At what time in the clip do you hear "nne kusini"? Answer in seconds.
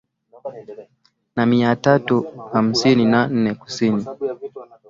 3.27-4.05